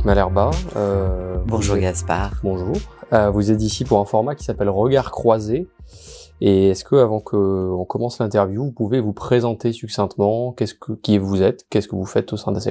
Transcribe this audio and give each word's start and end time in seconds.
Monique 0.00 0.04
Malherba. 0.06 0.50
Euh, 0.76 1.36
Bonjour 1.46 1.76
êtes- 1.76 1.82
Gaspard. 1.82 2.32
Bonjour. 2.42 2.74
Euh, 3.12 3.28
vous 3.30 3.50
êtes 3.50 3.60
ici 3.62 3.84
pour 3.84 3.98
un 4.00 4.06
format 4.06 4.34
qui 4.34 4.44
s'appelle 4.44 4.70
Regard 4.70 5.10
croisé. 5.10 5.68
Et 6.40 6.68
est-ce 6.68 6.84
que, 6.84 6.96
avant 6.96 7.20
qu'on 7.20 7.84
commence 7.86 8.18
l'interview, 8.18 8.64
vous 8.64 8.72
pouvez 8.72 9.00
vous 9.00 9.12
présenter 9.12 9.72
succinctement? 9.72 10.52
Qu'est-ce 10.52 10.72
que, 10.74 10.92
qui 10.92 11.18
vous 11.18 11.42
êtes? 11.42 11.66
Qu'est-ce 11.68 11.86
que 11.86 11.96
vous 11.96 12.06
faites 12.06 12.32
au 12.32 12.38
sein 12.38 12.52
d'ACE 12.52 12.70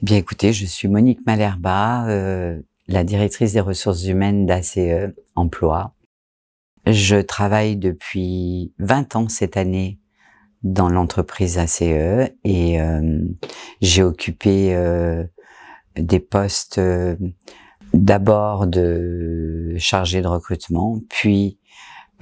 Bien 0.00 0.16
écoutez, 0.18 0.52
je 0.52 0.64
suis 0.64 0.86
Monique 0.86 1.26
Malherba, 1.26 2.06
euh, 2.08 2.60
la 2.86 3.02
directrice 3.02 3.54
des 3.54 3.60
ressources 3.60 4.04
humaines 4.06 4.46
d'ACE 4.46 4.78
Emploi. 5.34 5.92
Je 6.86 7.16
travaille 7.16 7.76
depuis 7.76 8.72
20 8.78 9.16
ans 9.16 9.28
cette 9.28 9.56
année 9.56 9.98
dans 10.62 10.88
l'entreprise 10.88 11.58
ACE 11.58 11.82
et 11.82 12.80
euh, 12.80 13.20
j'ai 13.80 14.04
occupé 14.04 14.72
euh, 14.76 15.24
des 15.96 16.20
postes 16.20 16.78
euh, 16.78 17.16
d'abord 17.94 18.66
de 18.66 19.74
chargé 19.78 20.22
de 20.22 20.28
recrutement, 20.28 21.00
puis 21.08 21.58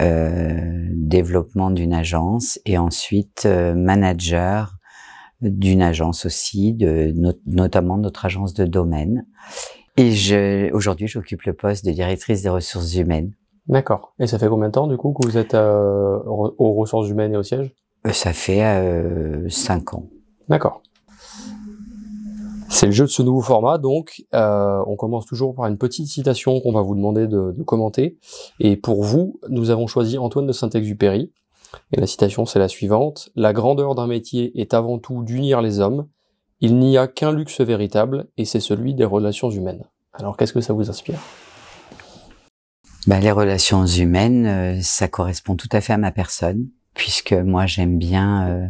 euh, 0.01 0.87
développement 0.91 1.71
d'une 1.71 1.93
agence 1.93 2.59
et 2.65 2.77
ensuite 2.77 3.43
euh, 3.45 3.73
manager 3.75 4.75
d'une 5.41 5.81
agence 5.81 6.25
aussi, 6.25 6.73
de, 6.73 7.11
not- 7.15 7.39
notamment 7.45 7.97
notre 7.97 8.25
agence 8.25 8.53
de 8.53 8.65
domaine. 8.65 9.25
Et 9.97 10.71
aujourd'hui, 10.73 11.07
j'occupe 11.07 11.43
le 11.43 11.53
poste 11.53 11.85
de 11.85 11.91
directrice 11.91 12.41
des 12.41 12.49
ressources 12.49 12.95
humaines. 12.95 13.31
D'accord. 13.67 14.13
Et 14.19 14.27
ça 14.27 14.37
fait 14.37 14.49
combien 14.49 14.67
de 14.67 14.73
temps, 14.73 14.87
du 14.87 14.97
coup, 14.97 15.13
que 15.13 15.25
vous 15.25 15.37
êtes 15.37 15.53
euh, 15.53 16.19
aux 16.25 16.73
ressources 16.73 17.09
humaines 17.09 17.33
et 17.33 17.37
au 17.37 17.43
siège? 17.43 17.73
Euh, 18.05 18.11
Ça 18.11 18.33
fait 18.33 18.63
euh, 18.63 19.47
cinq 19.49 19.93
ans. 19.93 20.09
D'accord. 20.49 20.83
C'est 22.75 22.87
le 22.87 22.91
jeu 22.91 23.05
de 23.05 23.09
ce 23.09 23.21
nouveau 23.21 23.39
format, 23.39 23.77
donc 23.77 24.25
euh, 24.33 24.83
on 24.85 24.97
commence 24.97 25.25
toujours 25.25 25.55
par 25.55 25.65
une 25.67 25.77
petite 25.77 26.07
citation 26.07 26.59
qu'on 26.59 26.73
va 26.73 26.81
vous 26.81 26.93
demander 26.93 27.25
de, 27.25 27.55
commenter. 27.63 28.17
Et 28.59 28.75
pour 28.75 29.01
vous, 29.01 29.39
nous 29.47 29.69
avons 29.69 29.87
choisi 29.87 30.17
Antoine 30.17 30.45
de 30.45 30.51
Saint-Exupéry. 30.51 31.31
Et 31.93 32.01
la 32.01 32.05
citation, 32.05 32.45
c'est 32.45 32.59
la 32.59 32.67
suivante. 32.67 33.29
La 33.37 33.53
grandeur 33.53 33.95
d'un 33.95 34.07
métier 34.07 34.59
est 34.59 34.73
avant 34.73 34.99
tout 34.99 35.23
d'unir 35.23 35.61
les 35.61 35.79
hommes. 35.79 36.09
Il 36.59 36.77
n'y 36.77 36.97
a 36.97 37.07
qu'un 37.07 37.31
luxe 37.31 37.61
véritable, 37.61 38.27
et 38.35 38.43
c'est 38.43 38.59
celui 38.59 38.93
des 38.93 39.05
relations 39.05 39.49
humaines. 39.49 39.85
Alors 40.11 40.35
qu'est-ce 40.35 40.51
que 40.51 40.59
ça 40.59 40.73
vous 40.73 40.89
inspire? 40.89 41.19
Ben, 43.07 43.21
les 43.21 43.31
relations 43.31 43.85
humaines, 43.85 44.45
euh, 44.47 44.81
ça 44.81 45.07
correspond 45.07 45.55
tout 45.55 45.69
à 45.71 45.79
fait 45.79 45.93
à 45.93 45.97
ma 45.97 46.11
personne, 46.11 46.67
puisque 46.93 47.31
moi 47.31 47.67
j'aime 47.67 47.97
bien 47.97 48.49
euh, 48.49 48.67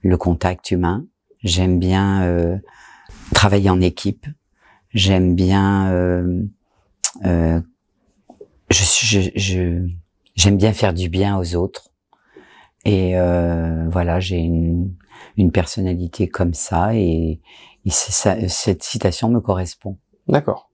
le 0.00 0.16
contact 0.16 0.70
humain, 0.70 1.04
j'aime 1.42 1.78
bien 1.78 2.22
travailler 3.34 3.70
en 3.70 3.80
équipe, 3.80 4.26
j'aime 4.92 5.34
bien, 5.34 5.92
euh, 5.92 6.42
euh, 7.24 7.60
je, 8.70 8.84
je, 8.84 9.30
je- 9.34 9.86
j'aime 10.34 10.56
bien 10.56 10.72
faire 10.72 10.92
du 10.94 11.08
bien 11.08 11.38
aux 11.38 11.54
autres, 11.56 11.90
et 12.84 13.16
euh, 13.18 13.88
voilà, 13.90 14.20
j'ai 14.20 14.36
une, 14.38 14.94
une 15.36 15.52
personnalité 15.52 16.28
comme 16.28 16.54
ça, 16.54 16.94
et, 16.94 17.40
et 17.84 17.90
c'est 17.90 18.12
ça, 18.12 18.48
cette 18.48 18.82
citation 18.82 19.28
me 19.30 19.40
correspond. 19.40 19.98
D'accord. 20.28 20.70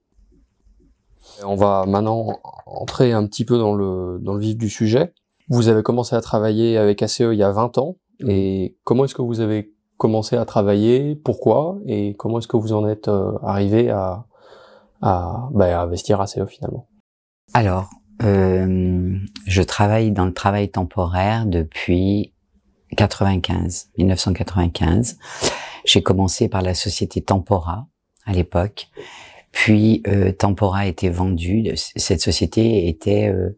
On 1.43 1.55
va 1.55 1.85
maintenant 1.87 2.39
entrer 2.65 3.13
un 3.13 3.25
petit 3.25 3.45
peu 3.45 3.57
dans 3.57 3.73
le, 3.73 4.19
dans 4.21 4.33
le 4.33 4.39
vif 4.41 4.57
du 4.57 4.69
sujet. 4.69 5.13
Vous 5.49 5.67
avez 5.69 5.81
commencé 5.83 6.15
à 6.15 6.21
travailler 6.21 6.77
avec 6.77 7.01
ACE 7.01 7.19
il 7.19 7.33
y 7.33 7.43
a 7.43 7.51
20 7.51 7.77
ans. 7.77 7.97
Et 8.27 8.77
comment 8.83 9.05
est-ce 9.05 9.15
que 9.15 9.21
vous 9.23 9.39
avez 9.39 9.73
commencé 10.01 10.35
à 10.35 10.45
travailler 10.45 11.15
Pourquoi 11.15 11.77
Et 11.85 12.15
comment 12.17 12.39
est-ce 12.39 12.47
que 12.47 12.57
vous 12.57 12.73
en 12.73 12.87
êtes 12.87 13.07
euh, 13.07 13.37
arrivé 13.43 13.87
bah, 13.87 14.25
à 15.01 15.81
investir 15.81 16.19
ACE 16.21 16.43
finalement? 16.47 16.87
Alors, 17.53 17.87
euh, 18.23 19.15
je 19.45 19.61
travaille 19.61 20.11
dans 20.11 20.25
le 20.25 20.33
travail 20.33 20.69
temporaire 20.69 21.45
depuis 21.45 22.33
95, 22.97 23.91
1995. 23.99 25.19
J'ai 25.85 26.01
commencé 26.01 26.47
par 26.47 26.63
la 26.63 26.73
société 26.73 27.21
Tempora 27.21 27.85
à 28.25 28.33
l'époque. 28.33 28.89
Puis 29.51 30.01
euh, 30.07 30.31
Tempora 30.31 30.79
a 30.79 30.85
été 30.87 31.09
vendue. 31.09 31.71
Cette 31.75 32.21
société 32.21 32.87
était 32.87 33.27
euh, 33.27 33.55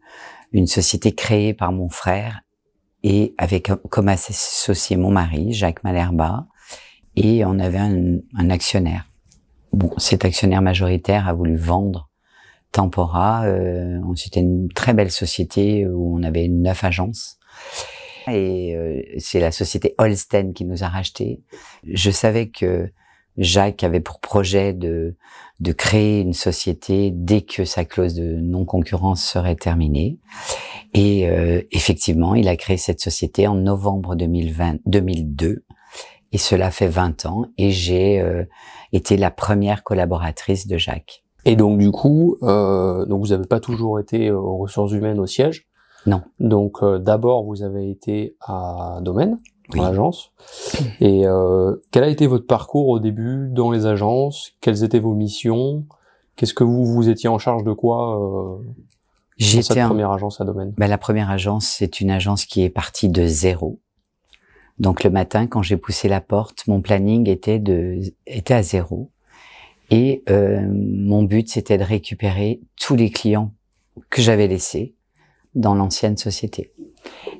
une 0.52 0.66
société 0.66 1.14
créée 1.14 1.54
par 1.54 1.72
mon 1.72 1.88
frère 1.88 2.42
et 3.04 3.34
avec 3.38 3.70
comme 3.90 4.08
associé 4.08 4.96
mon 4.96 5.10
mari, 5.10 5.52
Jacques 5.52 5.84
Malherba, 5.84 6.46
et 7.14 7.44
on 7.44 7.60
avait 7.60 7.78
un, 7.78 8.16
un 8.34 8.50
actionnaire. 8.50 9.08
Bon, 9.72 9.92
cet 9.98 10.24
actionnaire 10.24 10.62
majoritaire 10.62 11.28
a 11.28 11.32
voulu 11.34 11.54
vendre 11.54 12.08
Tempora. 12.72 13.44
Euh, 13.44 14.00
c'était 14.16 14.40
une 14.40 14.68
très 14.68 14.94
belle 14.94 15.10
société 15.10 15.86
où 15.86 16.16
on 16.16 16.22
avait 16.22 16.48
neuf 16.48 16.82
agences. 16.82 17.38
Et 18.26 18.74
euh, 18.74 19.02
c'est 19.18 19.38
la 19.38 19.52
société 19.52 19.94
Holsten 19.98 20.54
qui 20.54 20.64
nous 20.64 20.82
a 20.82 20.88
racheté. 20.88 21.42
Je 21.86 22.10
savais 22.10 22.48
que 22.48 22.90
Jacques 23.36 23.84
avait 23.84 24.00
pour 24.00 24.18
projet 24.18 24.72
de, 24.72 25.14
de 25.60 25.72
créer 25.72 26.20
une 26.20 26.32
société 26.32 27.10
dès 27.12 27.42
que 27.42 27.64
sa 27.64 27.84
clause 27.84 28.14
de 28.14 28.24
non-concurrence 28.40 29.22
serait 29.22 29.56
terminée. 29.56 30.18
Et 30.94 31.28
euh, 31.28 31.60
effectivement, 31.72 32.34
il 32.34 32.48
a 32.48 32.56
créé 32.56 32.76
cette 32.76 33.00
société 33.00 33.46
en 33.46 33.54
novembre 33.56 34.14
2020, 34.14 34.76
2002. 34.86 35.64
Et 36.32 36.38
cela 36.38 36.70
fait 36.70 36.88
20 36.88 37.26
ans. 37.26 37.46
Et 37.58 37.70
j'ai 37.70 38.20
euh, 38.20 38.44
été 38.92 39.16
la 39.16 39.30
première 39.30 39.82
collaboratrice 39.84 40.66
de 40.66 40.78
Jacques. 40.78 41.24
Et 41.44 41.56
donc 41.56 41.78
du 41.78 41.90
coup, 41.90 42.36
euh, 42.42 43.04
donc 43.06 43.20
vous 43.22 43.28
n'avez 43.32 43.46
pas 43.46 43.60
toujours 43.60 44.00
été 44.00 44.28
euh, 44.28 44.38
aux 44.38 44.56
ressources 44.58 44.92
humaines 44.92 45.18
au 45.18 45.26
siège? 45.26 45.66
Non. 46.06 46.22
Donc 46.40 46.82
euh, 46.82 46.98
d'abord 46.98 47.44
vous 47.44 47.62
avez 47.62 47.90
été 47.90 48.36
à 48.40 48.98
Domaine, 49.02 49.38
dans 49.70 49.78
Oui. 49.80 49.80
l'agence. 49.80 50.32
Et 51.00 51.26
euh, 51.26 51.76
quel 51.90 52.04
a 52.04 52.08
été 52.08 52.26
votre 52.26 52.46
parcours 52.46 52.88
au 52.88 52.98
début 52.98 53.48
dans 53.50 53.70
les 53.70 53.84
agences? 53.86 54.52
Quelles 54.60 54.84
étaient 54.84 55.00
vos 55.00 55.14
missions? 55.14 55.84
Qu'est-ce 56.36 56.54
que 56.54 56.64
vous 56.64 56.84
vous 56.84 57.08
étiez 57.10 57.28
en 57.28 57.38
charge 57.38 57.62
de 57.62 57.72
quoi 57.72 58.16
dans 58.16 58.60
J'étais 59.36 59.82
en- 59.82 59.88
première 59.88 60.10
agence 60.12 60.40
à 60.40 60.44
Domaine 60.44 60.72
Ben, 60.76 60.86
la 60.86 60.98
première 60.98 61.30
agence, 61.30 61.66
c'est 61.66 62.00
une 62.00 62.10
agence 62.10 62.44
qui 62.44 62.62
est 62.62 62.70
partie 62.70 63.08
de 63.08 63.26
zéro. 63.26 63.80
Donc 64.78 65.04
le 65.04 65.10
matin, 65.10 65.46
quand 65.46 65.62
j'ai 65.62 65.76
poussé 65.76 66.08
la 66.08 66.20
porte, 66.20 66.66
mon 66.66 66.80
planning 66.80 67.28
était 67.28 67.58
de 67.58 68.00
était 68.26 68.54
à 68.54 68.62
zéro. 68.62 69.10
Et 69.90 70.22
euh, 70.30 70.66
mon 70.70 71.22
but, 71.22 71.48
c'était 71.48 71.78
de 71.78 71.84
récupérer 71.84 72.60
tous 72.80 72.96
les 72.96 73.10
clients 73.10 73.52
que 74.10 74.22
j'avais 74.22 74.48
laissés 74.48 74.94
dans 75.54 75.74
l'ancienne 75.74 76.16
société. 76.16 76.72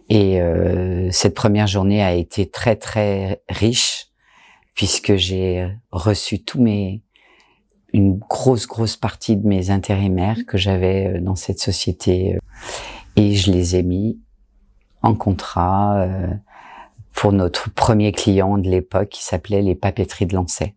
Et 0.09 0.41
euh, 0.41 1.11
cette 1.11 1.35
première 1.35 1.67
journée 1.67 2.03
a 2.03 2.15
été 2.15 2.49
très 2.49 2.77
très 2.77 3.43
riche 3.49 4.09
puisque 4.75 5.17
j'ai 5.17 5.69
reçu 5.91 6.45
tous 6.45 6.61
mes 6.61 7.03
une 7.95 8.19
grosse 8.19 8.67
grosse 8.67 8.97
partie 8.97 9.37
de 9.37 9.47
mes 9.47 9.71
intérimaires 9.71 10.45
que 10.47 10.59
j'avais 10.59 11.07
euh, 11.07 11.21
dans 11.21 11.37
cette 11.37 11.61
société 11.61 12.35
euh, 12.35 12.39
et 13.17 13.35
je 13.35 13.51
les 13.53 13.77
ai 13.77 13.83
mis 13.83 14.19
en 15.01 15.15
contrat 15.15 16.03
euh, 16.03 16.27
pour 17.15 17.33
notre 17.33 17.71
premier 17.71 18.11
client 18.11 18.59
de 18.59 18.69
l'époque 18.69 19.09
qui 19.11 19.25
s'appelait 19.25 19.63
les 19.63 19.77
papeteries 19.77 20.27
de 20.27 20.35
Lancet. 20.35 20.75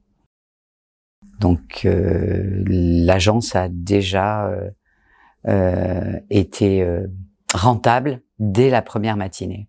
Donc 1.40 1.82
euh, 1.86 2.64
l'agence 2.68 3.56
a 3.56 3.68
déjà 3.68 4.48
euh, 4.48 4.70
euh, 5.48 6.20
été 6.30 6.84
euh, 6.84 7.08
rentable 7.54 8.22
dès 8.38 8.70
la 8.70 8.84
première 8.84 9.18
matinée. 9.18 9.68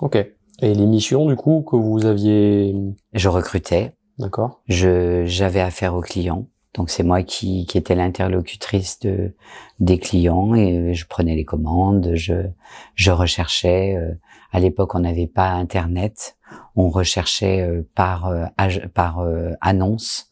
Ok. 0.00 0.16
Et 0.60 0.74
les 0.74 0.86
missions 0.86 1.26
du 1.26 1.36
coup 1.36 1.62
que 1.62 1.76
vous 1.76 2.04
aviez, 2.04 2.74
Je 3.14 3.28
recrutais, 3.28 3.94
d'accord 4.18 4.60
je 4.68 5.24
j'avais 5.24 5.60
affaire 5.60 5.94
aux 5.94 6.02
clients. 6.02 6.48
Donc 6.74 6.88
c'est 6.88 7.02
moi 7.02 7.22
qui, 7.22 7.66
qui 7.66 7.76
étais 7.76 7.94
l'interlocutrice 7.94 8.98
de 9.00 9.34
des 9.78 9.98
clients 9.98 10.54
et 10.54 10.94
je 10.94 11.06
prenais 11.06 11.34
les 11.36 11.44
commandes, 11.44 12.12
je 12.14 12.46
je 12.94 13.10
recherchais. 13.10 13.96
euh, 13.96 14.14
à 14.52 14.60
l'époque, 14.60 14.94
on 14.94 15.00
n'avait 15.00 15.26
pas 15.26 15.48
Internet, 15.50 16.36
on 16.76 16.88
recherchait 16.90 17.60
euh, 17.62 17.82
par 17.94 18.26
euh, 18.26 18.46
par 18.94 19.26
annonce 19.60 20.30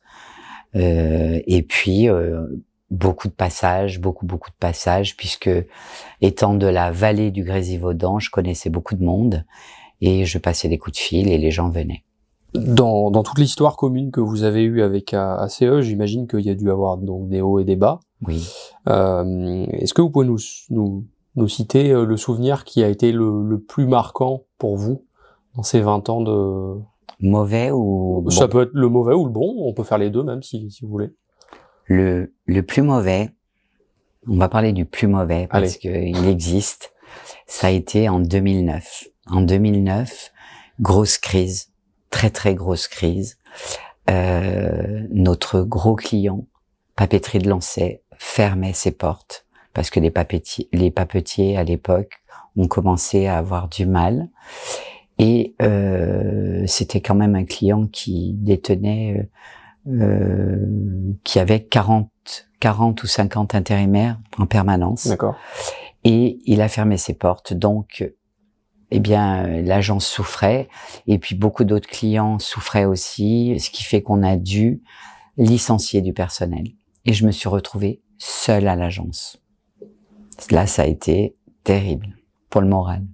et 0.74 1.62
puis 1.68 2.08
beaucoup 2.90 3.28
de 3.28 3.32
passages, 3.32 4.00
beaucoup 4.00 4.24
beaucoup 4.24 4.50
de 4.50 4.56
passages 4.56 5.16
puisque 5.16 5.50
étant 6.20 6.54
de 6.54 6.66
la 6.66 6.90
vallée 6.92 7.30
du 7.32 7.42
Grésivaudan, 7.44 8.18
je 8.20 8.30
connaissais 8.30 8.70
beaucoup 8.70 8.94
de 8.94 9.04
monde 9.04 9.44
et 10.00 10.24
je 10.24 10.38
passais 10.38 10.68
des 10.68 10.78
coups 10.78 10.96
de 10.96 11.02
fil 11.02 11.28
et 11.28 11.38
les 11.38 11.50
gens 11.50 11.70
venaient. 11.70 12.04
Dans, 12.54 13.10
dans 13.10 13.22
toute 13.22 13.38
l'histoire 13.38 13.76
commune 13.76 14.10
que 14.10 14.20
vous 14.20 14.42
avez 14.42 14.62
eue 14.62 14.82
avec 14.82 15.14
ACE, 15.14 15.80
j'imagine 15.80 16.26
qu'il 16.26 16.40
y 16.40 16.50
a 16.50 16.54
dû 16.54 16.70
avoir 16.70 16.96
donc 16.96 17.28
des 17.28 17.40
hauts 17.40 17.58
et 17.60 17.64
des 17.64 17.76
bas. 17.76 18.00
Oui. 18.26 18.48
Euh, 18.88 19.66
Est-ce 19.72 19.94
que 19.94 20.02
vous 20.02 20.10
pouvez 20.10 20.26
nous, 20.26 20.38
nous, 20.70 21.04
nous 21.36 21.48
citer 21.48 21.92
euh, 21.92 22.04
le 22.04 22.16
souvenir 22.16 22.64
qui 22.64 22.82
a 22.82 22.88
été 22.88 23.12
le, 23.12 23.46
le 23.48 23.60
plus 23.60 23.86
marquant 23.86 24.42
pour 24.58 24.76
vous 24.76 25.04
dans 25.56 25.62
ces 25.62 25.80
20 25.80 26.08
ans 26.08 26.20
de... 26.22 26.80
Mauvais 27.22 27.70
ou 27.70 28.24
Ça 28.30 28.46
bon. 28.46 28.52
peut 28.52 28.62
être 28.62 28.70
le 28.72 28.88
mauvais 28.88 29.12
ou 29.14 29.26
le 29.26 29.30
bon, 29.30 29.54
on 29.58 29.74
peut 29.74 29.82
faire 29.84 29.98
les 29.98 30.08
deux 30.08 30.22
même 30.22 30.42
si, 30.42 30.70
si 30.70 30.84
vous 30.84 30.90
voulez. 30.90 31.10
Le, 31.84 32.32
le 32.46 32.62
plus 32.62 32.80
mauvais, 32.80 33.28
on 34.26 34.38
va 34.38 34.48
parler 34.48 34.72
du 34.72 34.86
plus 34.86 35.06
mauvais 35.06 35.46
parce 35.50 35.76
qu'il 35.76 36.26
existe. 36.28 36.94
Ça 37.46 37.66
a 37.66 37.70
été 37.70 38.08
en 38.08 38.20
2009. 38.20 39.04
En 39.30 39.42
2009, 39.42 40.32
grosse 40.80 41.18
crise, 41.18 41.69
très 42.10 42.30
très 42.30 42.54
grosse 42.54 42.88
crise. 42.88 43.38
Euh, 44.10 45.06
notre 45.10 45.62
gros 45.62 45.94
client, 45.94 46.46
papeterie 46.96 47.38
de 47.38 47.48
Lancet, 47.48 48.02
fermait 48.18 48.72
ses 48.72 48.90
portes 48.90 49.46
parce 49.72 49.90
que 49.90 50.00
les 50.00 50.10
papetiers, 50.10 50.68
les 50.72 50.90
papetiers 50.90 51.56
à 51.56 51.64
l'époque 51.64 52.20
ont 52.56 52.66
commencé 52.66 53.26
à 53.26 53.38
avoir 53.38 53.68
du 53.68 53.86
mal. 53.86 54.28
Et 55.18 55.54
euh, 55.62 56.64
c'était 56.66 57.00
quand 57.00 57.14
même 57.14 57.34
un 57.34 57.44
client 57.44 57.86
qui 57.86 58.32
détenait, 58.34 59.28
euh, 59.86 60.66
qui 61.24 61.38
avait 61.38 61.62
40, 61.62 62.08
40 62.58 63.02
ou 63.02 63.06
50 63.06 63.54
intérimaires 63.54 64.18
en 64.38 64.46
permanence. 64.46 65.06
D'accord. 65.06 65.36
Et 66.04 66.38
il 66.46 66.62
a 66.62 66.68
fermé 66.68 66.96
ses 66.96 67.12
portes. 67.12 67.52
Donc, 67.52 68.10
eh 68.90 69.00
bien, 69.00 69.46
l'agence 69.46 70.06
souffrait. 70.06 70.68
Et 71.06 71.18
puis, 71.18 71.34
beaucoup 71.34 71.64
d'autres 71.64 71.88
clients 71.88 72.38
souffraient 72.38 72.84
aussi, 72.84 73.58
ce 73.60 73.70
qui 73.70 73.84
fait 73.84 74.02
qu'on 74.02 74.22
a 74.22 74.36
dû 74.36 74.82
licencier 75.36 76.02
du 76.02 76.12
personnel. 76.12 76.64
Et 77.06 77.12
je 77.12 77.26
me 77.26 77.30
suis 77.30 77.48
retrouvée 77.48 78.02
seule 78.18 78.68
à 78.68 78.76
l'agence. 78.76 79.40
Là, 80.50 80.66
ça 80.66 80.82
a 80.82 80.86
été 80.86 81.36
terrible 81.64 82.16
pour 82.48 82.60
le 82.60 82.68
moral. 82.68 83.04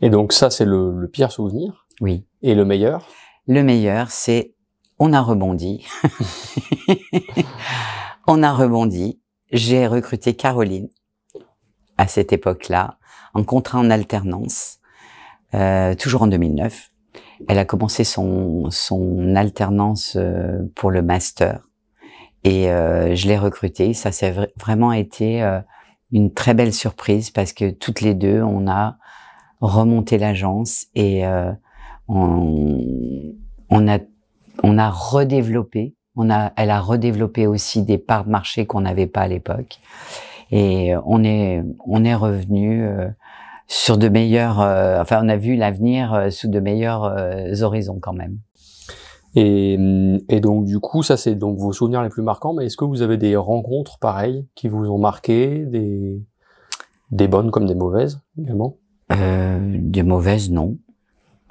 Et 0.00 0.10
donc 0.10 0.32
ça, 0.32 0.50
c'est 0.50 0.64
le, 0.64 1.08
pire 1.12 1.32
souvenir. 1.32 1.86
Oui. 2.00 2.26
Et 2.42 2.54
le 2.54 2.64
meilleur? 2.64 3.06
Le 3.46 3.62
meilleur, 3.62 4.10
c'est 4.10 4.54
on 4.98 5.12
a 5.12 5.20
rebondi. 5.20 5.86
on 8.26 8.42
a 8.42 8.52
rebondi. 8.52 9.20
J'ai 9.52 9.86
recruté 9.86 10.34
Caroline 10.34 10.88
à 11.98 12.08
cette 12.08 12.32
époque-là, 12.32 12.98
en 13.34 13.44
contrat 13.44 13.78
en 13.78 13.90
alternance, 13.90 14.78
euh, 15.54 15.94
toujours 15.94 16.22
en 16.22 16.26
2009. 16.26 16.90
Elle 17.48 17.58
a 17.58 17.64
commencé 17.64 18.04
son, 18.04 18.70
son 18.70 19.36
alternance 19.36 20.16
euh, 20.16 20.62
pour 20.74 20.90
le 20.90 21.02
master 21.02 21.66
et 22.46 22.70
euh, 22.70 23.16
je 23.16 23.26
l'ai 23.26 23.36
recrutée. 23.36 23.92
Ça 23.92 24.12
s'est 24.12 24.32
vraiment 24.56 24.92
été 24.92 25.42
euh, 25.42 25.58
une 26.12 26.32
très 26.32 26.54
belle 26.54 26.72
surprise 26.72 27.30
parce 27.30 27.52
que 27.52 27.70
toutes 27.70 28.00
les 28.00 28.14
deux, 28.14 28.40
on 28.40 28.68
a 28.68 28.98
remonté 29.60 30.16
l'agence 30.16 30.86
et 30.94 31.26
euh, 31.26 31.50
on, 32.06 33.34
on, 33.68 33.88
a 33.88 33.98
on 34.62 34.78
a 34.78 34.90
redéveloppé. 34.90 35.96
On 36.14 36.30
a, 36.30 36.52
elle 36.56 36.70
a 36.70 36.80
redéveloppé 36.80 37.48
aussi 37.48 37.82
des 37.82 37.98
parts 37.98 38.24
de 38.24 38.30
marché 38.30 38.64
qu'on 38.64 38.82
n'avait 38.82 39.08
pas 39.08 39.22
à 39.22 39.28
l'époque. 39.28 39.80
Et 40.52 40.94
on 41.04 41.24
est, 41.24 41.64
on 41.84 42.04
est 42.04 42.14
revenu 42.14 42.84
euh, 42.84 43.08
sur 43.68 43.98
de 43.98 44.08
meilleurs, 44.08 44.60
euh, 44.60 45.00
enfin, 45.00 45.20
on 45.22 45.28
a 45.28 45.36
vu 45.36 45.56
l'avenir 45.56 46.28
sous 46.30 46.48
de 46.48 46.60
meilleurs 46.60 47.14
horizons 47.62 47.98
quand 48.00 48.12
même. 48.12 48.38
Et, 49.34 49.78
et, 50.28 50.40
donc 50.40 50.64
du 50.64 50.80
coup, 50.80 51.02
ça 51.02 51.18
c'est 51.18 51.34
donc 51.34 51.58
vos 51.58 51.72
souvenirs 51.72 52.02
les 52.02 52.08
plus 52.08 52.22
marquants. 52.22 52.54
Mais 52.54 52.66
est-ce 52.66 52.76
que 52.76 52.86
vous 52.86 53.02
avez 53.02 53.18
des 53.18 53.36
rencontres 53.36 53.98
pareilles 53.98 54.46
qui 54.54 54.68
vous 54.68 54.90
ont 54.90 54.98
marqué, 54.98 55.66
des 55.66 56.22
des 57.10 57.28
bonnes 57.28 57.50
comme 57.50 57.66
des 57.66 57.74
mauvaises 57.74 58.20
également? 58.38 58.76
Euh, 59.12 59.76
Des 59.78 60.02
mauvaises, 60.02 60.50
non. 60.50 60.76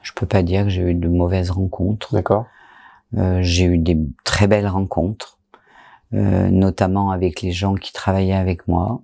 Je 0.01 0.11
peux 0.13 0.25
pas 0.25 0.43
dire 0.43 0.63
que 0.63 0.69
j'ai 0.69 0.83
eu 0.83 0.93
de 0.93 1.07
mauvaises 1.07 1.51
rencontres. 1.51 2.13
D'accord. 2.13 2.45
Euh, 3.17 3.39
j'ai 3.41 3.65
eu 3.65 3.77
des 3.77 3.97
très 4.23 4.47
belles 4.47 4.67
rencontres, 4.67 5.39
euh, 6.13 6.49
notamment 6.49 7.11
avec 7.11 7.41
les 7.41 7.51
gens 7.51 7.75
qui 7.75 7.93
travaillaient 7.93 8.33
avec 8.33 8.67
moi. 8.67 9.01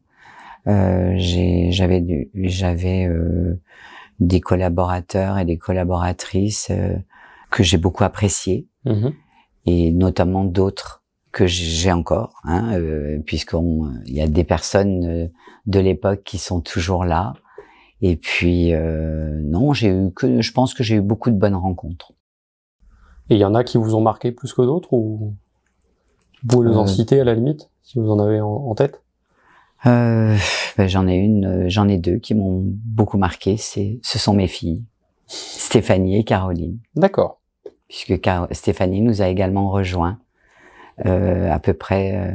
Euh, 0.68 1.16
j'avais 1.18 2.30
j'avais 2.34 3.06
euh, 3.06 3.60
des 4.20 4.42
collaborateurs 4.42 5.38
et 5.38 5.46
des 5.46 5.58
collaboratrices 5.58 6.70
euh, 6.70 6.96
que 7.50 7.64
j'ai 7.64 7.78
beaucoup 7.78 8.04
appréciés, 8.04 8.68
mmh 8.86 9.10
et 9.68 9.92
notamment 9.92 10.44
d'autres 10.44 11.04
que 11.32 11.46
j'ai 11.46 11.92
encore, 11.92 12.34
hein, 12.46 12.74
euh, 12.74 13.20
puisqu'il 13.24 13.92
y 14.08 14.22
a 14.22 14.28
des 14.28 14.44
personnes 14.44 15.30
de 15.68 15.80
l'époque 15.80 16.24
qui 16.24 16.40
sont 16.40 16.62
toujours 16.62 17.06
là. 17.06 17.34
Et 18.02 18.16
puis 18.16 18.74
euh, 18.74 19.40
non, 19.44 19.74
j'ai 19.74 19.90
eu 19.90 20.12
que, 20.12 20.42
je 20.42 20.52
pense 20.52 20.74
que 20.74 20.84
j'ai 20.84 20.96
eu 20.96 21.02
beaucoup 21.02 21.30
de 21.30 21.36
bonnes 21.36 21.56
rencontres. 21.56 22.14
Et 23.30 23.36
il 23.36 23.40
y 23.40 23.46
en 23.46 23.54
a 23.54 23.64
qui 23.64 23.78
vous 23.78 23.96
ont 23.96 24.02
marqué 24.02 24.32
plus 24.32 24.54
que 24.54 24.62
d'autres 24.64 24.92
ou 24.94 25.36
vous 26.44 26.48
pouvez 26.48 26.68
nous 26.70 26.78
en 26.78 26.84
euh. 26.84 26.88
citer 26.88 27.22
à 27.22 27.24
la 27.24 27.36
limite 27.36 27.70
si 27.84 28.00
vous 28.00 28.10
en 28.10 28.20
avez 28.20 28.42
en, 28.42 28.74
tête? 28.74 29.04
Euh, 29.86 30.38
ben, 30.78 30.88
J'en 30.88 31.08
ai 31.08 31.16
une, 31.16 31.70
j'en 31.70 31.88
ai 31.88 31.98
deux 31.98 32.18
qui 32.18 32.36
m'ont 32.36 32.62
beaucoup 32.64 33.18
marqué. 33.18 33.58
C'est, 33.58 34.00
ce 34.04 34.20
sont 34.20 34.34
mes 34.34 34.48
filles, 34.48 34.84
Stéphanie 35.28 36.20
et 36.20 36.24
Caroline. 36.24 36.80
D'accord. 36.96 37.40
Puisque 37.88 38.14
Stéphanie 38.52 39.02
nous 39.02 39.22
a 39.22 39.28
également 39.28 39.70
rejoint 39.70 40.20
euh, 41.06 41.52
à 41.52 41.60
peu 41.60 41.74
près 41.74 42.16
euh, 42.16 42.32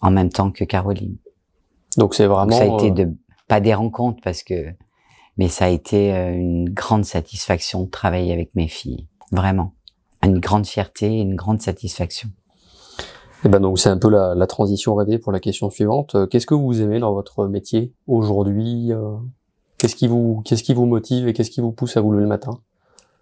en 0.00 0.10
même 0.10 0.30
temps 0.30 0.50
que 0.50 0.64
Caroline. 0.64 1.16
Donc 1.96 2.14
c'est 2.14 2.26
vraiment. 2.26 2.56
ça 2.56 2.62
a 2.64 2.66
été 2.66 2.90
de 2.90 3.12
pas 3.48 3.60
des 3.60 3.74
rencontres 3.74 4.20
parce 4.22 4.42
que, 4.42 4.72
mais 5.36 5.48
ça 5.48 5.66
a 5.66 5.68
été 5.68 6.14
euh, 6.14 6.32
une 6.32 6.70
grande 6.70 7.04
satisfaction 7.04 7.82
de 7.82 7.90
travailler 7.90 8.32
avec 8.32 8.54
mes 8.54 8.68
filles, 8.68 9.08
vraiment, 9.30 9.74
une 10.22 10.38
grande 10.38 10.66
fierté, 10.66 11.06
et 11.06 11.20
une 11.20 11.34
grande 11.34 11.60
satisfaction. 11.60 12.28
Et 13.44 13.46
eh 13.46 13.48
ben 13.48 13.58
donc 13.58 13.78
c'est 13.80 13.88
un 13.88 13.98
peu 13.98 14.08
la, 14.08 14.36
la, 14.36 14.46
transition 14.46 14.94
rêvée 14.94 15.18
pour 15.18 15.32
la 15.32 15.40
question 15.40 15.68
suivante. 15.68 16.14
Euh, 16.14 16.26
qu'est-ce 16.26 16.46
que 16.46 16.54
vous 16.54 16.80
aimez 16.80 17.00
dans 17.00 17.12
votre 17.12 17.48
métier 17.48 17.92
aujourd'hui 18.06 18.92
euh, 18.92 19.16
Qu'est-ce 19.78 19.96
qui 19.96 20.06
vous 20.06 20.42
qu'est-ce 20.44 20.62
qui 20.62 20.74
vous 20.74 20.86
motive 20.86 21.26
et 21.26 21.32
qu'est-ce 21.32 21.50
qui 21.50 21.60
vous 21.60 21.72
pousse 21.72 21.96
à 21.96 22.00
vous 22.00 22.12
lever 22.12 22.22
le 22.22 22.28
matin? 22.28 22.60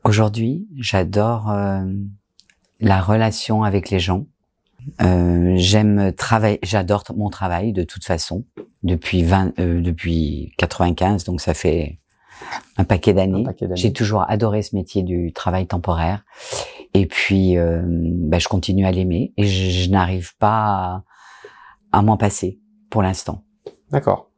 Aujourd'hui, 0.05 0.69
j'adore 0.76 1.50
la 2.81 3.00
relation 3.00 3.62
avec 3.62 3.90
les 3.90 3.99
gens. 3.99 4.26
Euh, 5.02 5.55
j'aime 5.56 6.12
travailler, 6.12 6.58
j'adore 6.62 7.05
mon 7.14 7.28
travail 7.28 7.72
de 7.72 7.82
toute 7.82 8.05
façon 8.05 8.44
depuis 8.82 9.22
20, 9.22 9.58
euh, 9.58 9.81
depuis 9.81 10.52
95, 10.56 11.25
donc 11.25 11.40
ça 11.40 11.52
fait 11.52 11.99
un 12.78 12.84
paquet 12.84 13.12
d'années. 13.12 13.44
J'ai 13.74 13.93
toujours 13.93 14.24
adoré 14.29 14.62
ce 14.62 14.74
métier 14.74 15.03
du 15.03 15.32
travail 15.32 15.67
temporaire, 15.67 16.24
et 16.94 17.06
puis 17.06 17.56
euh, 17.56 17.82
ben, 17.85 18.41
je 18.41 18.49
continue 18.49 18.87
à 18.87 18.93
l'aimer 18.93 19.32
et 19.37 19.47
je, 19.47 19.91
n'arrive 19.91 20.37
pas 20.39 20.49
à, 20.49 21.05
à 21.93 22.03
m'en 22.03 22.17
passer 22.17 22.59
pour 22.91 23.03
l'instant. 23.03 23.44
D'accord. 23.91 24.31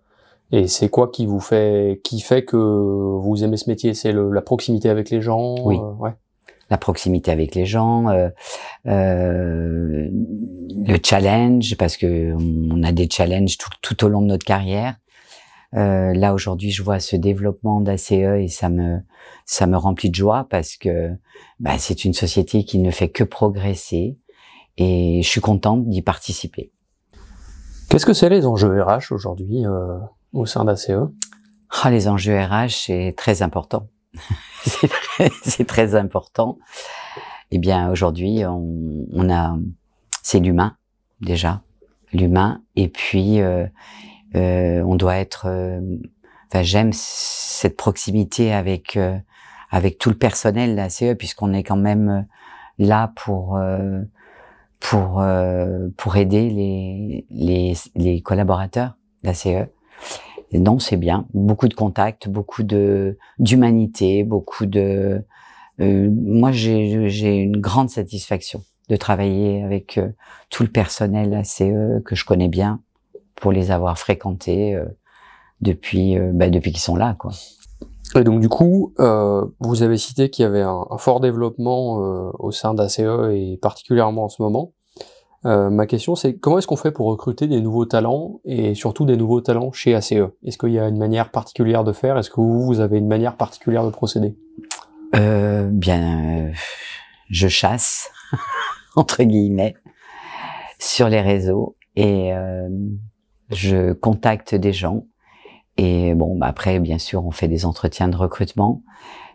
Et 0.51 0.67
c'est 0.67 0.91
quoi 0.91 1.09
qui 1.09 1.25
vous 1.25 1.41
fait, 1.41 2.01
qui 2.05 2.21
fait 2.21 2.45
que 2.45 2.57
vous 2.57 3.43
aimez 3.43 3.57
ce 3.57 3.71
métier? 3.71 3.95
C'est 3.95 4.13
la 4.13 4.43
proximité 4.43 4.91
avec 4.91 5.09
les 5.11 5.23
gens? 5.23 5.55
Oui. 5.65 5.77
Euh, 5.77 5.93
ouais 5.95 6.13
la 6.73 6.79
proximité 6.79 7.31
avec 7.31 7.55
les 7.55 7.67
gens, 7.67 8.09
euh, 8.09 8.31
euh, 8.87 10.09
le 10.11 10.99
challenge, 11.05 11.77
parce 11.77 11.99
que 11.99 12.33
on 12.35 12.83
a 12.83 12.93
des 12.93 13.09
challenges 13.11 13.59
tout, 13.83 14.05
au 14.05 14.09
long 14.09 14.23
de 14.23 14.27
notre 14.27 14.47
carrière. 14.47 14.97
Euh, 15.75 16.13
là 16.13 16.35
aujourd'hui, 16.35 16.71
je 16.71 16.83
vois 16.83 17.01
ce 17.01 17.17
développement 17.17 17.81
d'ACE 17.81 18.13
et 18.13 18.49
ça 18.49 18.69
me 18.69 18.99
ça 19.47 19.67
me 19.67 19.77
remplit 19.77 20.11
de 20.11 20.15
joie 20.15 20.47
parce 20.51 20.77
que 20.77 21.11
bah, 21.61 21.79
c'est 21.79 22.05
une 22.05 22.13
société 22.13 22.65
qui 22.65 22.79
ne 22.79 22.91
fait 22.91 23.09
que 23.09 23.25
progresser 23.25 24.19
et 24.77 25.21
je 25.23 25.29
suis 25.29 25.41
contente 25.41 25.89
d'y 25.89 26.03
participer. 26.03 26.73
Qu'est-ce 27.89 28.07
que 28.07 28.13
c'est 28.13 28.29
les 28.29 28.47
enjeux 28.47 28.83
RH 28.83 29.13
aujourd'hui 29.13 29.67
euh, 29.67 29.99
au 30.33 30.47
sein 30.47 30.65
d'ACE 30.65 30.93
ah, 31.83 31.91
Les 31.91 32.09
enjeux 32.09 32.39
RH, 32.39 32.85
c'est 32.87 33.15
très 33.17 33.43
important. 33.43 33.89
c'est 35.43 35.67
très, 35.67 35.95
important. 35.95 36.59
Eh 37.51 37.59
bien, 37.59 37.91
aujourd'hui, 37.91 38.45
on, 38.45 39.07
on, 39.13 39.31
a, 39.31 39.57
c'est 40.23 40.39
l'humain 40.39 40.77
déjà, 41.23 41.63
l'humain, 42.13 42.63
et 42.77 42.89
puis 42.89 43.41
euh, 43.41 43.67
on 44.35 44.95
doit 44.97 45.17
être. 45.17 45.47
Euh, 45.47 45.81
enfin, 46.49 46.63
j'aime 46.63 46.93
cette 46.93 47.77
proximité 47.77 48.53
avec 48.53 48.97
euh, 48.97 49.17
avec 49.71 49.99
tout 49.99 50.11
le 50.11 50.17
personnel 50.17 50.73
de 50.73 50.77
la 50.77 50.91
CE, 50.91 51.15
puisqu'on 51.15 51.53
est 51.53 51.63
quand 51.63 51.77
même 51.77 52.27
là 52.79 53.13
pour 53.17 53.59
pour 54.81 55.25
pour 55.97 56.17
aider 56.17 56.51
les 56.51 57.27
les, 57.31 57.75
les 57.95 58.21
collaborateurs 58.21 58.97
de 59.23 59.29
la 59.29 59.35
CE 59.35 59.67
non, 60.59 60.79
c'est 60.79 60.97
bien. 60.97 61.27
Beaucoup 61.33 61.69
de 61.69 61.75
contacts, 61.75 62.29
beaucoup 62.29 62.63
de 62.63 63.19
d'humanité, 63.39 64.23
beaucoup 64.25 64.67
de. 64.67 65.25
Euh, 65.81 66.11
moi, 66.11 66.53
j'ai 66.53 67.37
une 67.37 67.57
grande 67.57 67.89
satisfaction 67.91 68.63
de 68.89 68.97
travailler 68.97 69.63
avec 69.63 69.97
euh, 69.97 70.11
tout 70.51 70.63
le 70.63 70.69
personnel 70.69 71.33
ACE 71.35 71.63
que 72.05 72.15
je 72.15 72.25
connais 72.25 72.49
bien, 72.49 72.81
pour 73.37 73.53
les 73.53 73.71
avoir 73.71 73.99
fréquentés 73.99 74.75
euh, 74.75 74.85
depuis 75.61 76.19
bah, 76.33 76.51
depuis 76.51 76.73
qu'ils 76.73 76.81
sont 76.81 76.97
là, 76.97 77.15
quoi. 77.19 77.33
Et 78.15 78.25
donc 78.25 78.41
du 78.41 78.49
coup, 78.49 78.93
vous 78.99 79.83
avez 79.83 79.97
cité 79.97 80.29
qu'il 80.29 80.43
y 80.43 80.47
avait 80.47 80.61
un, 80.61 80.85
fort 80.99 81.21
développement 81.21 81.95
au 82.39 82.51
sein 82.51 82.75
d'ACE 82.75 82.99
et 82.99 83.59
particulièrement 83.63 84.25
en 84.25 84.29
ce 84.29 84.43
moment. 84.43 84.73
Euh, 85.45 85.71
ma 85.71 85.87
question, 85.87 86.15
c'est 86.15 86.37
comment 86.37 86.59
est-ce 86.59 86.67
qu'on 86.67 86.77
fait 86.77 86.93
pour 86.93 87.07
recruter 87.07 87.49
des 87.49 87.61
nouveaux 87.61 87.85
talents 87.85 88.41
et 88.45 88.75
surtout 88.75 89.05
des 89.05 89.17
nouveaux 89.17 89.41
talents 89.41 89.73
chez 89.73 89.95
ACE 89.95 90.13
Est-ce 90.13 90.57
qu'il 90.57 90.71
y 90.71 90.79
a 90.79 90.87
une 90.87 90.99
manière 90.99 91.31
particulière 91.31 91.83
de 91.83 91.93
faire? 91.93 92.17
Est-ce 92.17 92.31
que 92.31 92.41
vous, 92.41 92.63
vous 92.63 92.81
avez 92.81 92.99
une 92.99 93.09
manière 93.09 93.37
particulière 93.37 93.85
de 93.85 93.91
procéder? 93.91 94.37
Euh, 95.17 95.69
Bien, 95.73 96.49
euh, 96.49 96.53
je 97.29 97.49
chasse 97.49 98.11
entre 98.97 99.25
guillemets 99.25 99.75
sur 100.79 101.09
les 101.09 101.21
réseaux 101.21 101.77
et 101.97 102.33
euh, 102.35 102.69
je 103.53 103.93
contacte 103.93 104.55
des 104.55 104.73
gens. 104.73 105.07
Et 105.77 106.15
bon, 106.15 106.37
bah 106.37 106.47
après, 106.47 106.79
bien 106.81 106.99
sûr, 106.99 107.25
on 107.25 107.31
fait 107.31 107.49
des 107.49 107.65
entretiens 107.65 108.09
de 108.09 108.17
recrutement, 108.17 108.83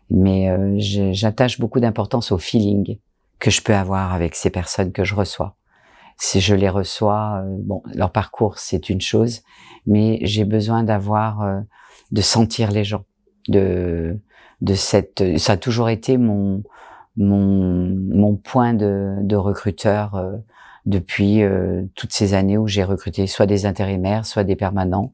mais 0.09 0.49
euh, 0.49 0.75
j'attache 0.77 1.59
beaucoup 1.59 1.79
d'importance 1.79 2.31
au 2.31 2.37
feeling 2.37 2.99
que 3.39 3.51
je 3.51 3.61
peux 3.61 3.73
avoir 3.75 4.13
avec 4.13 4.35
ces 4.35 4.49
personnes 4.49 4.91
que 4.91 5.03
je 5.03 5.15
reçois. 5.15 5.55
Si 6.17 6.39
je 6.41 6.55
les 6.55 6.69
reçois, 6.69 7.41
euh, 7.43 7.55
bon, 7.59 7.81
leur 7.93 8.11
parcours 8.11 8.57
c'est 8.57 8.89
une 8.89 9.01
chose, 9.01 9.41
mais 9.85 10.19
j'ai 10.21 10.45
besoin 10.45 10.83
d'avoir, 10.83 11.41
euh, 11.41 11.59
de 12.11 12.21
sentir 12.21 12.71
les 12.71 12.83
gens, 12.83 13.05
de 13.47 14.19
de 14.61 14.73
cette, 14.73 15.37
ça 15.37 15.53
a 15.53 15.57
toujours 15.57 15.89
été 15.89 16.17
mon 16.17 16.63
mon 17.15 17.95
mon 18.09 18.35
point 18.35 18.73
de, 18.73 19.15
de 19.21 19.35
recruteur 19.35 20.15
euh, 20.87 20.91
depuis 20.91 21.41
toutes 21.95 22.13
ces 22.13 22.33
années 22.33 22.57
où 22.57 22.67
j'ai 22.67 22.83
recruté 22.83 23.27
soit 23.27 23.45
des 23.45 23.65
intérimaires, 23.65 24.25
soit 24.25 24.43
des 24.43 24.55
permanents, 24.55 25.11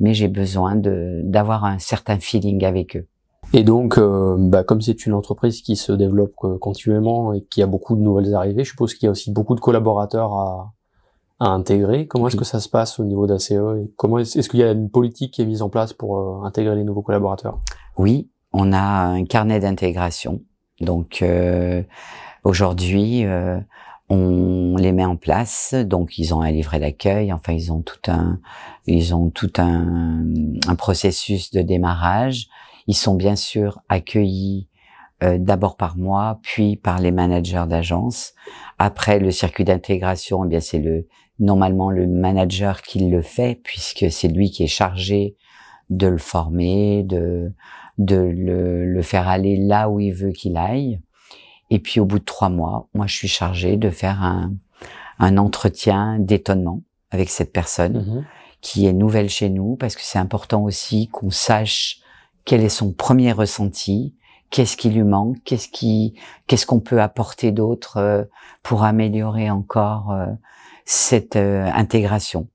mais 0.00 0.14
j'ai 0.14 0.28
besoin 0.28 0.76
d'avoir 0.76 1.64
un 1.64 1.78
certain 1.78 2.18
feeling 2.18 2.64
avec 2.64 2.96
eux. 2.96 3.06
Et 3.52 3.62
donc, 3.62 3.98
euh, 3.98 4.36
bah, 4.38 4.64
comme 4.64 4.80
c'est 4.80 5.06
une 5.06 5.12
entreprise 5.12 5.60
qui 5.62 5.76
se 5.76 5.92
développe 5.92 6.34
euh, 6.44 6.58
continuellement 6.58 7.32
et 7.32 7.42
qui 7.44 7.62
a 7.62 7.66
beaucoup 7.66 7.94
de 7.94 8.00
nouvelles 8.00 8.34
arrivées, 8.34 8.64
je 8.64 8.70
suppose 8.70 8.94
qu'il 8.94 9.06
y 9.06 9.08
a 9.08 9.10
aussi 9.10 9.30
beaucoup 9.30 9.54
de 9.54 9.60
collaborateurs 9.60 10.32
à, 10.32 10.72
à 11.40 11.48
intégrer. 11.48 12.06
Comment 12.06 12.28
est-ce 12.28 12.36
que 12.36 12.44
ça 12.44 12.60
se 12.60 12.68
passe 12.68 12.98
au 12.98 13.04
niveau 13.04 13.26
d'ACE 13.26 13.52
Comment 13.96 14.18
est-ce 14.18 14.48
qu'il 14.48 14.60
y 14.60 14.64
a 14.64 14.72
une 14.72 14.90
politique 14.90 15.34
qui 15.34 15.42
est 15.42 15.46
mise 15.46 15.62
en 15.62 15.68
place 15.68 15.92
pour 15.92 16.18
euh, 16.18 16.44
intégrer 16.44 16.74
les 16.74 16.84
nouveaux 16.84 17.02
collaborateurs? 17.02 17.58
Oui, 17.96 18.30
on 18.52 18.72
a 18.72 18.80
un 18.80 19.24
carnet 19.24 19.60
d'intégration. 19.60 20.40
Donc 20.80 21.24
aujourd'hui, 22.42 23.24
on 24.08 24.76
les 24.76 24.92
met 24.92 25.04
en 25.04 25.16
place. 25.16 25.74
Donc 25.74 26.18
ils 26.18 26.34
ont 26.34 26.40
un 26.40 26.50
livret 26.50 26.80
d'accueil. 26.80 27.32
Enfin, 27.32 27.52
ils 27.52 27.72
ont 27.72 27.82
tout 27.82 28.10
un, 28.10 28.40
ils 28.86 29.14
ont 29.14 29.30
tout 29.30 29.52
un, 29.58 30.24
un 30.66 30.74
processus 30.74 31.50
de 31.50 31.62
démarrage. 31.62 32.48
Ils 32.86 32.96
sont 32.96 33.14
bien 33.14 33.36
sûr 33.36 33.80
accueillis 33.88 34.68
euh, 35.22 35.38
d'abord 35.38 35.76
par 35.76 35.96
moi, 35.96 36.40
puis 36.42 36.76
par 36.76 37.00
les 37.00 37.12
managers 37.12 37.64
d'agence. 37.68 38.32
Après 38.78 39.18
le 39.18 39.30
circuit 39.30 39.64
d'intégration, 39.64 40.44
eh 40.44 40.48
bien 40.48 40.60
c'est 40.60 40.80
le 40.80 41.06
normalement 41.38 41.90
le 41.90 42.06
manager 42.06 42.82
qui 42.82 43.08
le 43.08 43.22
fait 43.22 43.60
puisque 43.62 44.10
c'est 44.10 44.28
lui 44.28 44.50
qui 44.50 44.64
est 44.64 44.68
chargé 44.68 45.36
de 45.90 46.06
le 46.06 46.18
former, 46.18 47.02
de 47.04 47.52
de 47.98 48.16
le, 48.16 48.84
le 48.86 49.02
faire 49.02 49.28
aller 49.28 49.56
là 49.56 49.88
où 49.88 50.00
il 50.00 50.12
veut 50.12 50.32
qu'il 50.32 50.56
aille. 50.56 51.00
Et 51.74 51.80
puis 51.80 51.98
au 51.98 52.04
bout 52.04 52.20
de 52.20 52.24
trois 52.24 52.50
mois, 52.50 52.86
moi 52.94 53.08
je 53.08 53.16
suis 53.16 53.26
chargé 53.26 53.76
de 53.76 53.90
faire 53.90 54.22
un, 54.22 54.52
un 55.18 55.38
entretien 55.38 56.20
d'étonnement 56.20 56.82
avec 57.10 57.30
cette 57.30 57.52
personne 57.52 57.98
mm-hmm. 57.98 58.24
qui 58.60 58.86
est 58.86 58.92
nouvelle 58.92 59.28
chez 59.28 59.50
nous 59.50 59.74
parce 59.74 59.96
que 59.96 60.02
c'est 60.04 60.20
important 60.20 60.62
aussi 60.62 61.08
qu'on 61.08 61.30
sache 61.30 61.98
quel 62.44 62.62
est 62.62 62.68
son 62.68 62.92
premier 62.92 63.32
ressenti, 63.32 64.14
qu'est-ce 64.50 64.76
qui 64.76 64.88
lui 64.88 65.02
manque, 65.02 65.38
qu'est-ce 65.44 65.66
qui, 65.66 66.14
qu'est-ce 66.46 66.64
qu'on 66.64 66.78
peut 66.78 67.02
apporter 67.02 67.50
d'autre 67.50 67.96
euh, 67.96 68.22
pour 68.62 68.84
améliorer 68.84 69.50
encore 69.50 70.12
euh, 70.12 70.26
cette 70.84 71.34
euh, 71.34 71.68
intégration. 71.74 72.46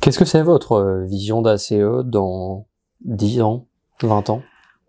Qu'est-ce 0.00 0.18
que 0.18 0.24
c'est 0.24 0.42
votre 0.42 1.04
vision 1.06 1.42
d'ACE 1.42 1.74
dans 2.06 2.66
10 3.04 3.42
ans, 3.42 3.66
20 4.00 4.30
ans? 4.30 4.40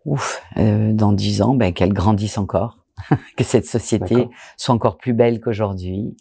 Ouf, 0.05 0.41
dans 0.55 1.11
10 1.11 1.41
ans, 1.41 1.55
ben, 1.55 1.73
qu'elle 1.73 1.91
grandisse 1.91 2.37
encore, 2.37 2.78
que 3.37 3.43
cette 3.43 3.65
société 3.65 4.29
soit 4.57 4.75
encore 4.75 4.97
plus 4.97 5.13
belle 5.13 5.39
qu'aujourd'hui, 5.39 6.17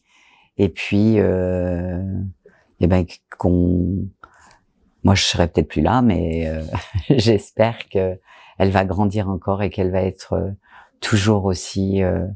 et 0.57 0.69
puis, 0.69 1.19
euh, 1.19 2.03
et 2.81 2.87
ben, 2.87 3.05
qu'on 3.39 4.09
moi, 5.05 5.15
je 5.15 5.25
serai 5.25 5.49
peut-être 5.49 5.69
plus 5.69 5.83
là, 5.83 6.03
mais 6.03 6.47
euh, 6.49 6.63
j'espère 7.11 7.89
que 7.89 8.19
elle 8.59 8.71
va 8.71 8.85
grandir 8.85 9.29
encore 9.29 9.63
et 9.63 9.71
qu'elle 9.71 9.93
va 9.93 10.03
être 10.03 10.33
euh, 10.35 10.51
toujours 11.01 11.45
aussi 11.45 12.03
euh, 12.03 12.27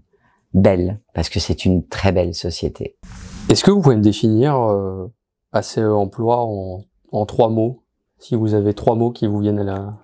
belle, 0.54 1.00
parce 1.14 1.28
que 1.28 1.40
c'est 1.40 1.64
une 1.64 1.86
très 1.86 2.12
belle 2.12 2.34
société. 2.34 2.96
Est-ce 3.48 3.64
que 3.64 3.70
vous 3.70 3.82
pouvez 3.82 3.96
me 3.96 4.02
définir 4.02 4.56
ACE 5.52 5.78
Emploi 5.78 6.44
en, 6.44 6.84
en, 7.10 7.26
trois 7.26 7.48
mots, 7.48 7.82
si 8.18 8.36
vous 8.36 8.54
avez 8.54 8.72
trois 8.72 8.94
mots 8.94 9.10
qui 9.10 9.26
vous 9.26 9.38
viennent 9.38 9.58
à 9.58 9.64
la... 9.64 9.98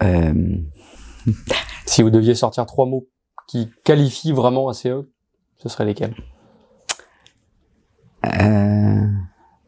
si 1.86 2.02
vous 2.02 2.10
deviez 2.10 2.34
sortir 2.34 2.64
trois 2.66 2.86
mots 2.86 3.08
qui 3.46 3.70
qualifient 3.84 4.32
vraiment 4.32 4.68
ACE, 4.68 4.86
ce 5.56 5.68
seraient 5.68 5.84
lesquels? 5.84 6.14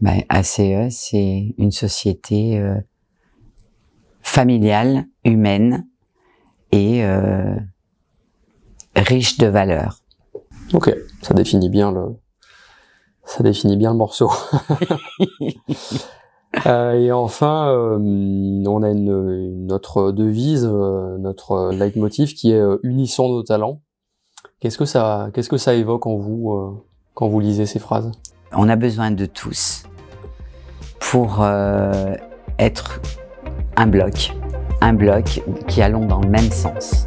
Ben, 0.01 0.23
ACE, 0.29 0.91
c'est 0.91 1.55
une 1.59 1.73
société 1.73 2.59
euh, 2.59 2.77
familiale, 4.23 5.07
humaine 5.25 5.89
et 6.71 7.05
euh, 7.05 7.57
riche 8.95 9.39
de 9.39 9.49
valeurs. 9.49 9.99
Ok, 10.73 10.95
ça 11.23 11.35
définit 11.35 11.69
bien 11.69 11.91
le, 11.91 12.17
ça 13.25 13.43
définit 13.43 13.77
bien 13.77 13.91
le 13.91 13.97
morceau. 13.97 14.31
euh, 16.67 16.93
et 16.95 17.13
enfin, 17.13 17.69
euh, 17.69 17.99
on 17.99 18.83
a 18.83 18.95
notre 18.95 20.13
devise, 20.13 20.69
euh, 20.71 21.19
notre 21.19 21.73
leitmotiv 21.73 22.35
qui 22.35 22.53
est 22.53 22.63
unissons 22.83 23.29
nos 23.29 23.43
talents. 23.43 23.83
Qu'est-ce 24.61 24.79
que 24.79 24.85
ça, 24.85 25.29
qu'est-ce 25.35 25.49
que 25.49 25.57
ça 25.57 25.75
évoque 25.75 26.07
en 26.07 26.17
vous 26.17 26.83
quand 27.15 27.29
vous 27.29 27.41
lisez 27.41 27.67
ces 27.67 27.79
phrases? 27.79 28.11
On 28.53 28.69
a 28.69 28.77
besoin 28.77 29.11
de 29.11 29.27
tous 29.27 29.85
pour 30.99 31.47
être 32.59 33.01
un 33.77 33.87
bloc, 33.87 34.35
un 34.81 34.95
bloc 34.95 35.43
qui 35.69 35.83
allons 35.83 36.07
dans 36.07 36.21
le 36.21 36.29
même 36.29 36.51
sens. 36.51 37.05